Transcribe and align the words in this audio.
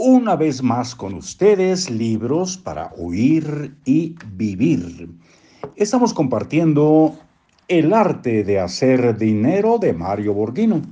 una 0.00 0.36
vez 0.36 0.62
más 0.62 0.94
con 0.94 1.14
ustedes 1.14 1.90
libros 1.90 2.56
para 2.56 2.92
oír 2.96 3.74
y 3.84 4.14
vivir. 4.36 5.10
Estamos 5.74 6.14
compartiendo 6.14 7.18
El 7.66 7.92
arte 7.92 8.44
de 8.44 8.60
hacer 8.60 9.18
dinero 9.18 9.76
de 9.78 9.92
Mario 9.92 10.34
Borghino. 10.34 10.82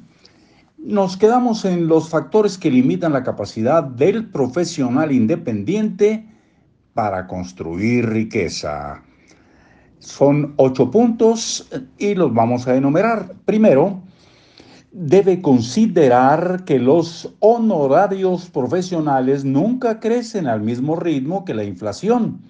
Nos 0.77 1.17
quedamos 1.17 1.65
en 1.65 1.87
los 1.87 2.09
factores 2.09 2.59
que 2.59 2.69
limitan 2.69 3.13
la 3.13 3.23
capacidad 3.23 3.85
del 3.85 4.29
profesional 4.29 5.13
independiente 5.13 6.27
para 6.93 7.29
construir 7.29 8.09
riqueza. 8.09 9.05
Son 10.01 10.53
ocho 10.57 10.91
puntos 10.91 11.71
y 11.97 12.17
los 12.17 12.35
vamos 12.35 12.67
a 12.67 12.75
enumerar. 12.75 13.37
Primero, 13.45 14.03
debe 14.99 15.43
considerar 15.43 16.65
que 16.65 16.79
los 16.79 17.35
honorarios 17.41 18.49
profesionales 18.49 19.45
nunca 19.45 20.01
crecen 20.01 20.47
al 20.47 20.63
mismo 20.63 20.97
ritmo 20.97 21.45
que 21.45 21.53
la 21.53 21.65
inflación, 21.65 22.41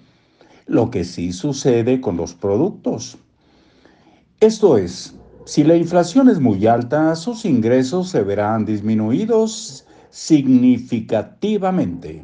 lo 0.65 0.89
que 0.89 1.03
sí 1.03 1.33
sucede 1.33 1.99
con 1.99 2.15
los 2.15 2.33
productos. 2.33 3.17
Esto 4.39 4.77
es, 4.77 5.13
si 5.43 5.65
la 5.65 5.75
inflación 5.75 6.29
es 6.29 6.39
muy 6.39 6.65
alta, 6.67 7.17
sus 7.17 7.43
ingresos 7.43 8.07
se 8.07 8.23
verán 8.23 8.63
disminuidos 8.63 9.85
significativamente. 10.09 12.23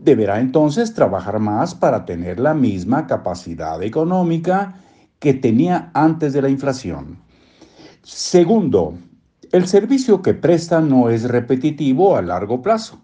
Deberá 0.00 0.40
entonces 0.40 0.94
trabajar 0.94 1.38
más 1.38 1.76
para 1.76 2.04
tener 2.04 2.40
la 2.40 2.54
misma 2.54 3.06
capacidad 3.06 3.80
económica 3.84 4.80
que 5.20 5.32
tenía 5.32 5.92
antes 5.94 6.32
de 6.32 6.42
la 6.42 6.48
inflación. 6.48 7.20
Segundo, 8.02 8.94
el 9.54 9.68
servicio 9.68 10.20
que 10.20 10.34
presta 10.34 10.80
no 10.80 11.10
es 11.10 11.28
repetitivo 11.28 12.16
a 12.16 12.22
largo 12.22 12.60
plazo. 12.60 13.00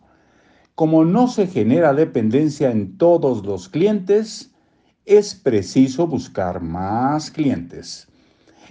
Como 0.75 1.05
no 1.05 1.29
se 1.29 1.47
genera 1.47 1.95
dependencia 1.95 2.73
en 2.73 2.99
todos 2.99 3.47
los 3.47 3.69
clientes, 3.69 4.51
es 5.05 5.37
preciso 5.37 6.09
buscar 6.09 6.61
más 6.61 7.31
clientes. 7.31 8.09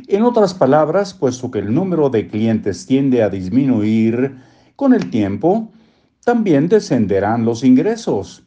En 0.09 0.23
otras 0.23 0.54
palabras, 0.54 1.14
puesto 1.14 1.52
que 1.52 1.59
el 1.59 1.73
número 1.73 2.09
de 2.09 2.28
clientes 2.28 2.86
tiende 2.86 3.23
a 3.23 3.30
disminuir 3.30 4.36
con 4.76 4.94
el 4.94 5.09
tiempo, 5.09 5.72
también 6.26 6.67
descenderán 6.67 7.45
los 7.45 7.64
ingresos. 7.64 8.44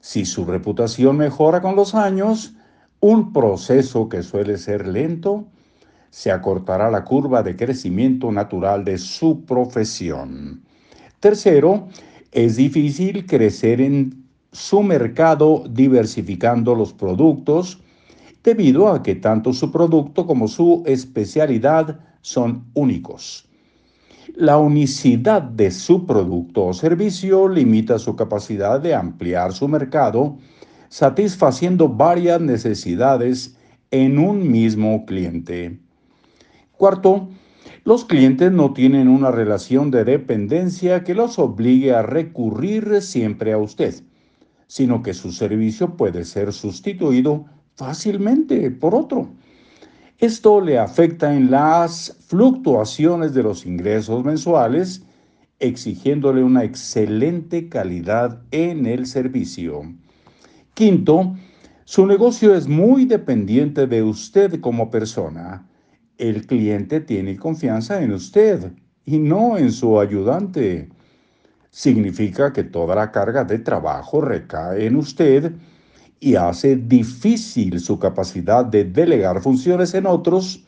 Si 0.00 0.26
su 0.26 0.44
reputación 0.44 1.16
mejora 1.16 1.62
con 1.62 1.74
los 1.74 1.94
años, 1.94 2.54
un 3.00 3.32
proceso 3.32 4.10
que 4.10 4.22
suele 4.22 4.58
ser 4.58 4.86
lento, 4.86 5.46
se 6.14 6.30
acortará 6.30 6.92
la 6.92 7.02
curva 7.02 7.42
de 7.42 7.56
crecimiento 7.56 8.30
natural 8.30 8.84
de 8.84 8.98
su 8.98 9.44
profesión. 9.44 10.62
Tercero, 11.18 11.88
es 12.30 12.54
difícil 12.54 13.26
crecer 13.26 13.80
en 13.80 14.24
su 14.52 14.84
mercado 14.84 15.64
diversificando 15.68 16.76
los 16.76 16.92
productos 16.92 17.80
debido 18.44 18.90
a 18.90 19.02
que 19.02 19.16
tanto 19.16 19.52
su 19.52 19.72
producto 19.72 20.24
como 20.24 20.46
su 20.46 20.84
especialidad 20.86 21.98
son 22.20 22.64
únicos. 22.74 23.48
La 24.36 24.58
unicidad 24.58 25.42
de 25.42 25.72
su 25.72 26.06
producto 26.06 26.66
o 26.66 26.74
servicio 26.74 27.48
limita 27.48 27.98
su 27.98 28.14
capacidad 28.14 28.80
de 28.80 28.94
ampliar 28.94 29.52
su 29.52 29.66
mercado, 29.66 30.38
satisfaciendo 30.88 31.88
varias 31.88 32.40
necesidades 32.40 33.56
en 33.90 34.20
un 34.20 34.48
mismo 34.48 35.04
cliente. 35.06 35.80
Cuarto, 36.76 37.28
los 37.84 38.04
clientes 38.04 38.50
no 38.50 38.72
tienen 38.72 39.08
una 39.08 39.30
relación 39.30 39.90
de 39.90 40.04
dependencia 40.04 41.04
que 41.04 41.14
los 41.14 41.38
obligue 41.38 41.94
a 41.94 42.02
recurrir 42.02 43.00
siempre 43.00 43.52
a 43.52 43.58
usted, 43.58 43.94
sino 44.66 45.02
que 45.02 45.14
su 45.14 45.32
servicio 45.32 45.96
puede 45.96 46.24
ser 46.24 46.52
sustituido 46.52 47.44
fácilmente 47.76 48.70
por 48.70 48.94
otro. 48.94 49.28
Esto 50.18 50.60
le 50.60 50.78
afecta 50.78 51.34
en 51.34 51.50
las 51.50 52.16
fluctuaciones 52.26 53.34
de 53.34 53.42
los 53.42 53.66
ingresos 53.66 54.24
mensuales, 54.24 55.04
exigiéndole 55.60 56.42
una 56.42 56.64
excelente 56.64 57.68
calidad 57.68 58.42
en 58.50 58.86
el 58.86 59.06
servicio. 59.06 59.82
Quinto, 60.74 61.36
su 61.84 62.06
negocio 62.06 62.54
es 62.54 62.66
muy 62.66 63.04
dependiente 63.04 63.86
de 63.86 64.02
usted 64.02 64.60
como 64.60 64.90
persona 64.90 65.68
el 66.18 66.46
cliente 66.46 67.00
tiene 67.00 67.36
confianza 67.36 68.02
en 68.02 68.12
usted 68.12 68.72
y 69.04 69.18
no 69.18 69.58
en 69.58 69.72
su 69.72 69.98
ayudante. 69.98 70.88
Significa 71.70 72.52
que 72.52 72.64
toda 72.64 72.94
la 72.94 73.10
carga 73.10 73.44
de 73.44 73.58
trabajo 73.58 74.20
recae 74.20 74.86
en 74.86 74.96
usted 74.96 75.52
y 76.20 76.36
hace 76.36 76.76
difícil 76.76 77.80
su 77.80 77.98
capacidad 77.98 78.64
de 78.64 78.84
delegar 78.84 79.42
funciones 79.42 79.92
en 79.94 80.06
otros 80.06 80.64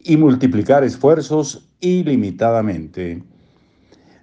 y 0.00 0.16
multiplicar 0.16 0.84
esfuerzos 0.84 1.68
ilimitadamente. 1.80 3.22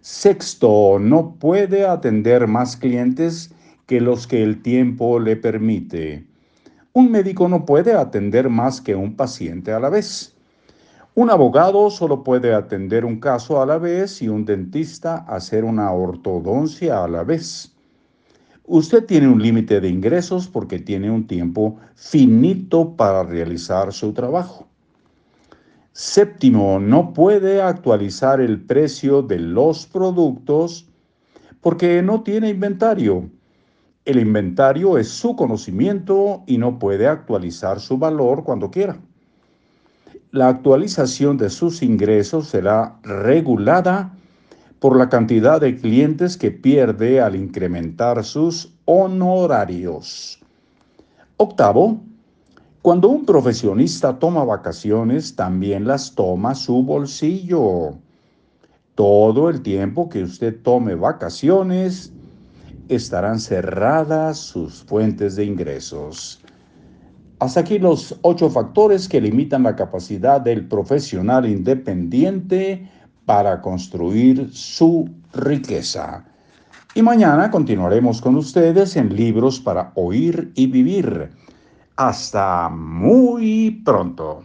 Sexto, 0.01 0.99
no 0.99 1.35
puede 1.39 1.85
atender 1.85 2.47
más 2.47 2.77
clientes 2.77 3.51
que 3.85 4.01
los 4.01 4.27
que 4.27 4.43
el 4.43 4.61
tiempo 4.61 5.19
le 5.19 5.35
permite. 5.35 6.27
Un 6.93 7.11
médico 7.11 7.47
no 7.47 7.65
puede 7.65 7.93
atender 7.93 8.49
más 8.49 8.81
que 8.81 8.95
un 8.95 9.15
paciente 9.15 9.71
a 9.71 9.79
la 9.79 9.89
vez. 9.89 10.34
Un 11.17 11.29
abogado 11.29 11.89
solo 11.91 12.25
puede 12.25 12.53
atender 12.53 13.05
un 13.05 13.21
caso 13.21 13.61
a 13.61 13.65
la 13.65 13.77
vez 13.77 14.21
y 14.21 14.27
un 14.27 14.43
dentista 14.43 15.15
hacer 15.29 15.63
una 15.63 15.89
ortodoncia 15.93 17.05
a 17.05 17.07
la 17.07 17.23
vez. 17.23 17.73
Usted 18.65 19.05
tiene 19.05 19.29
un 19.29 19.41
límite 19.41 19.79
de 19.79 19.87
ingresos 19.87 20.49
porque 20.49 20.77
tiene 20.77 21.09
un 21.09 21.25
tiempo 21.25 21.77
finito 21.95 22.97
para 22.97 23.23
realizar 23.23 23.93
su 23.93 24.11
trabajo. 24.11 24.67
Séptimo, 25.93 26.81
no 26.81 27.13
puede 27.13 27.61
actualizar 27.61 28.41
el 28.41 28.59
precio 28.65 29.21
de 29.21 29.39
los 29.39 29.85
productos 29.85 30.89
porque 31.61 32.01
no 32.01 32.23
tiene 32.23 32.49
inventario. 32.49 33.29
El 34.03 34.19
inventario 34.19 34.97
es 34.97 35.07
su 35.07 35.37
conocimiento 35.37 36.43
y 36.45 36.57
no 36.57 36.77
puede 36.77 37.07
actualizar 37.07 37.79
su 37.79 37.97
valor 37.97 38.43
cuando 38.43 38.69
quiera 38.69 38.99
la 40.35 40.50
actualización 40.50 41.38
de 41.38 41.50
sus 41.50 41.81
ingresos 41.81 42.50
será 42.50 43.00
regulada 43.03 44.12
por 44.79 44.97
la 44.97 45.07
cantidad 45.07 45.62
de 45.62 45.78
clientes 45.78 46.35
que 46.35 46.51
pierde 46.51 47.22
al 47.22 47.38
incrementar 47.38 48.22
sus 48.25 48.74
honorarios. 48.84 50.38
Octavo, 51.38 52.01
cuando 52.81 53.07
un 53.07 53.25
profesionista 53.25 54.19
toma 54.19 54.44
vacaciones, 54.44 55.38
también 55.38 55.88
las 55.88 56.13
toma 56.13 56.53
su 56.53 56.84
bolsillo. 56.84 57.94
Todo 58.94 59.50
el 59.50 59.62
tiempo 59.62 60.09
que 60.09 60.24
usted 60.24 60.62
tome 60.62 60.95
vacaciones, 60.95 62.12
estarán 62.90 63.40
cerradas 63.40 64.38
sus 64.38 64.84
fuentes 64.84 65.38
de 65.38 65.45
ingresos. 65.45 66.44
Hasta 67.45 67.59
aquí 67.59 67.78
los 67.78 68.17
ocho 68.23 68.50
factores 68.50 69.07
que 69.07 69.22
limitan 69.22 69.61
la 69.61 69.75
capacidad 69.75 70.41
del 70.41 70.67
profesional 70.67 71.45
independiente 71.45 72.89
para 73.23 73.61
construir 73.61 74.50
su 74.51 75.07
riqueza. 75.31 76.25
Y 76.95 77.03
mañana 77.03 77.51
continuaremos 77.51 78.19
con 78.19 78.35
ustedes 78.35 78.95
en 78.95 79.16
libros 79.16 79.59
para 79.59 79.91
oír 79.94 80.53
y 80.56 80.66
vivir. 80.66 81.29
Hasta 81.95 82.67
muy 82.69 83.79
pronto. 83.85 84.41